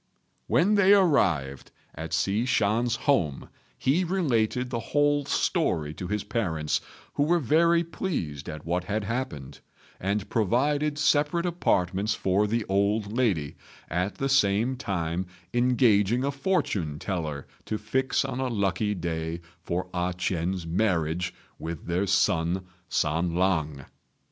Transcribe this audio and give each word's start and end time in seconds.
When 0.47 0.73
they 0.73 0.95
arrived 0.95 1.69
at 1.93 2.11
Hsi 2.11 2.47
Shan's 2.47 2.95
home 3.05 3.49
he 3.77 4.03
related 4.03 4.71
the 4.71 4.79
whole 4.79 5.25
story 5.25 5.93
to 5.93 6.07
his 6.07 6.23
parents, 6.23 6.81
who 7.13 7.21
were 7.21 7.37
very 7.37 7.83
pleased 7.83 8.49
at 8.49 8.65
what 8.65 8.85
had 8.85 9.03
happened, 9.03 9.59
and 9.99 10.27
provided 10.27 10.97
separate 10.97 11.45
apartments 11.45 12.15
for 12.15 12.47
the 12.47 12.65
old 12.67 13.15
lady, 13.15 13.57
at 13.91 14.15
the 14.15 14.27
same 14.27 14.75
time 14.75 15.27
engaging 15.53 16.23
a 16.23 16.31
fortune 16.31 16.97
teller 16.97 17.45
to 17.65 17.77
fix 17.77 18.25
on 18.25 18.39
a 18.39 18.47
lucky 18.47 18.95
day 18.95 19.39
for 19.61 19.87
A 19.93 20.15
ch'ien's 20.17 20.65
marriage 20.65 21.31
with 21.59 21.85
their 21.85 22.07
son 22.07 22.65
San 22.89 23.35
lang. 23.35 23.85